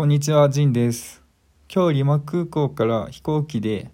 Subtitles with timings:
[0.00, 1.22] こんにちは、ジンです。
[1.70, 3.90] 今日リマ空港から飛行機で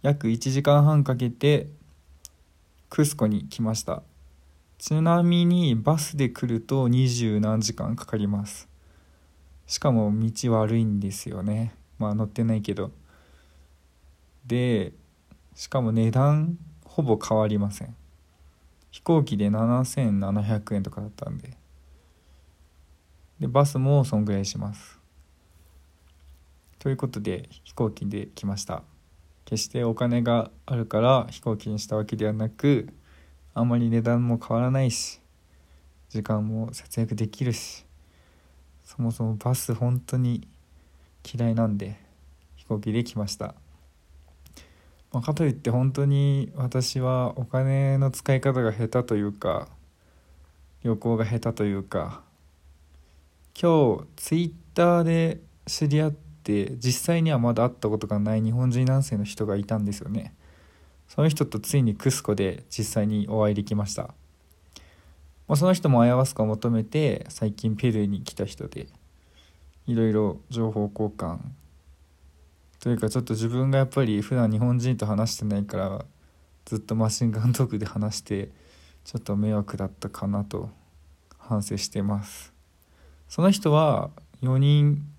[0.00, 1.70] 約1時間半かけて
[2.88, 4.04] クスコに来ました。
[4.78, 8.68] ちなみにバスで来ると20何時間かかります。
[9.66, 11.74] しかも道悪いんですよね。
[11.98, 12.92] まあ乗ってないけど。
[14.46, 14.92] で、
[15.56, 17.96] しかも値段ほぼ変わりません。
[18.92, 21.56] 飛行機で7700円とかだったんで。
[23.40, 25.02] で、バスもそんぐらいします。
[26.84, 28.82] ということで飛行機で来ました。
[29.46, 32.90] 決してお金があるから飛行機にしたわけではなく
[33.54, 35.20] あんまり値段も変わらないし
[36.10, 37.86] 時間も節約できるし
[38.84, 40.46] そもそもバス本当に
[41.24, 41.96] 嫌いなんで
[42.56, 43.54] 飛行機で来ました、
[45.10, 49.68] まあ、かといって本当に私はお金の使い方が下手というか
[50.82, 52.22] 旅行が下手というか
[53.58, 60.34] 今日ツイッターで知り合ってって実際にはまだ会ったことがない日本人男性の人がいたんですよね。
[61.08, 64.14] その人とついにクスコで実際にお会いできました、
[65.46, 68.88] ま、その人もアヤワスカを求めて最近ペルーに来た人で
[69.86, 71.38] いろいろ情報交換。
[72.80, 76.04] というかちょっと自分がやっぱり普段日本人と話してないから
[76.66, 78.50] ずっとマシンガントークで話して
[79.04, 80.68] ちょっと迷惑だったかなと
[81.38, 82.52] 反省してます。
[83.28, 84.10] その人は
[84.42, 85.13] 4人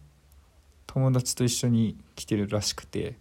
[0.96, 3.18] 友達と一緒に来てるらしくて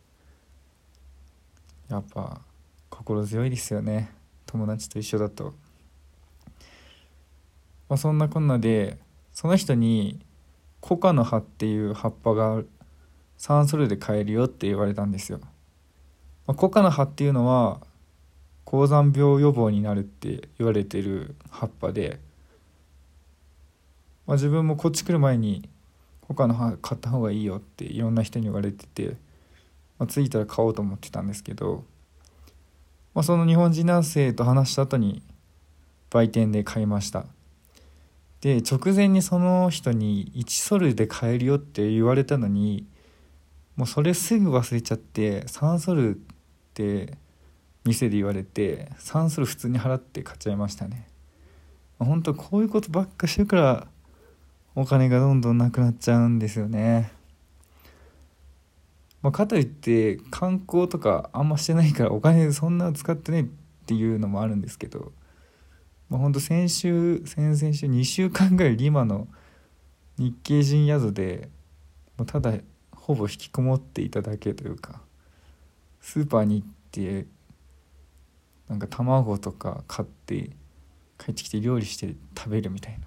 [1.90, 2.40] やっぱ
[2.88, 4.12] 心強いですよね。
[4.46, 5.54] 友達と一緒だと、
[7.88, 8.96] まあ、そんなこんなで
[9.32, 10.20] その人に
[10.80, 12.62] コカの葉っていう葉っぱが
[13.38, 15.40] サンソルで買えるよって言われたんですよ、
[16.46, 17.80] まあ、コカの葉っていうのは
[18.64, 22.20] 高山病予防になるって言われてる葉っぱで、
[24.28, 25.68] まあ、自分もこっち来る前に
[26.28, 29.16] 他の買った方がいいよっていろんな人に言われてて、
[29.98, 31.84] まあ、着いたら買おうと思ってたんですけど、
[33.14, 35.22] まあ、その日本人男性と話した後に
[36.10, 37.26] 売店で買いました。
[38.40, 42.86] で直前にその人に1ソルで買えるよって言われたのに
[43.74, 46.18] もうそれすぐ忘れちゃって3ソルっ
[46.74, 47.16] て
[47.84, 51.06] 店で言われて3ソル普通に払って買っちゃいましたね。
[51.98, 53.86] 本当こういうことばっかしてるから
[54.76, 57.12] お金がどんどんなくなっちゃうんですよね。
[59.22, 63.44] まあ、かといって観光とかあんましてないからお金そんな使ってないっ
[63.86, 65.12] ていうのもあるんですけど、
[66.10, 69.26] まあ、ほんと先週先々週2週間ぐらいリマの
[70.18, 71.48] 日系人宿で
[72.18, 72.52] もうただ
[72.94, 75.00] ほぼ引きこもっていただけというか
[76.00, 77.26] スーパーに行って
[78.68, 80.50] なんか卵とか買って
[81.18, 83.06] 帰ってきて料理して食べるみたいな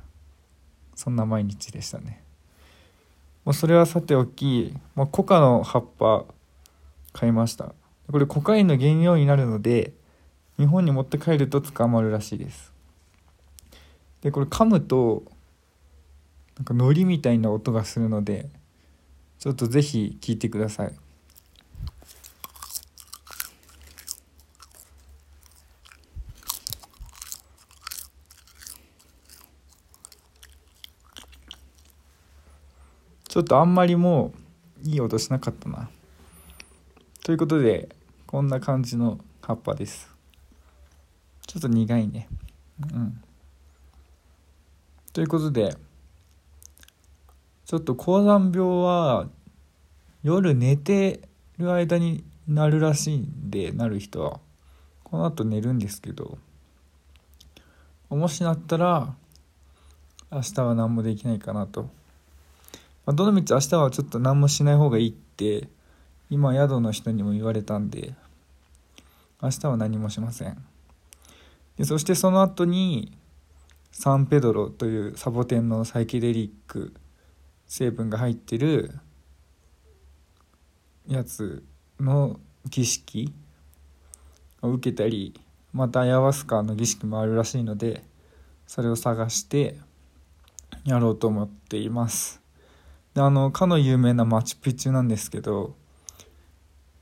[0.97, 2.24] そんな毎日でしたね。
[3.46, 6.25] もうそれはさておき、まあ、コカの葉っぱ
[7.13, 7.75] 買いました。
[8.12, 9.94] これコカインの原料になるので、
[10.58, 12.74] 日本に持って帰ると捕まるらしいです。
[14.22, 15.24] で、これ噛むと、
[16.58, 18.50] なんか海苔みたいな音がするので、
[19.38, 20.96] ちょっとぜひ聞いてください。
[33.37, 34.33] ちょっとあんまりも
[34.83, 35.91] ういい音しなかったな。
[37.23, 37.87] ということで、
[38.25, 40.09] こんな感じの葉っぱです。
[41.45, 42.27] ちょっと苦いね。
[42.91, 43.21] うん。
[45.13, 45.77] ということで、
[47.65, 49.27] ちょっと高山病は
[50.23, 51.21] 夜寝て
[51.59, 54.39] る間になるらしいんで、なる人は。
[55.03, 56.39] この後寝るんですけど、
[58.09, 59.13] もしなったら、
[60.31, 61.95] 明日は何もできないかなと。
[63.07, 65.69] まあ、どのみち明日はちょっと何もしない方がいいって
[66.29, 68.13] 今宿の人にも言われたんで
[69.41, 70.57] 明日は何もしません。
[71.78, 73.17] でそしてその後に
[73.91, 76.94] サンペドロというサボテンのサイケデリック
[77.66, 78.99] 成分が入ってる
[81.08, 81.64] やつ
[82.02, 83.34] の儀式
[84.61, 85.40] を受けたり
[85.72, 88.03] またアヤワスカの儀式もあるらしいので
[88.66, 89.78] それを探して
[90.84, 92.47] やろうと思っています。
[93.17, 95.73] であのかの有名なマチュピチュなんですけど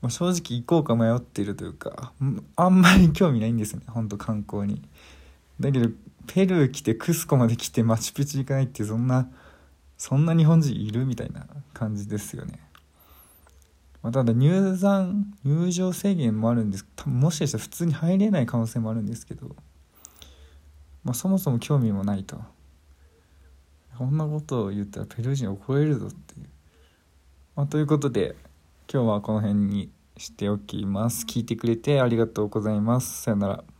[0.00, 2.14] ま正直行こうか迷っているというか
[2.56, 4.80] あんまり興味ないんですねほんと観光に。
[5.60, 5.90] だけど
[6.26, 9.28] ペルー来てクスコまで来てマチュピチュ行かないってそんな
[9.98, 12.60] そんな日本人いるみたいな感じですよね、
[14.02, 19.54] まあ、ただ入山入場制限もあるんです多分もしかしたら普通に入れない可能性もあるんですけど、
[21.04, 22.40] まあ、そもそも興味もないと。
[23.96, 26.46] こんなことを言ったらペルー人を超えるぞっていう。
[27.54, 28.36] まあ、ということで
[28.92, 31.26] 今日はこの辺にしておきます。
[31.26, 33.22] 聞いてくれてありがとうございます。
[33.22, 33.75] さよなら。